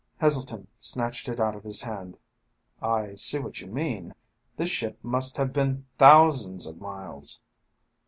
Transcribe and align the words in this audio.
Heselton 0.19 0.65
snatched 0.79 1.29
it 1.29 1.39
out 1.39 1.55
of 1.55 1.63
his 1.63 1.83
hand. 1.83 2.17
"I 2.81 3.13
see 3.13 3.37
what 3.37 3.61
you 3.61 3.67
mean. 3.67 4.15
This 4.57 4.69
ship 4.69 4.97
must 5.03 5.37
have 5.37 5.53
been 5.53 5.85
thousands 5.99 6.65
of 6.65 6.81
miles 6.81 7.39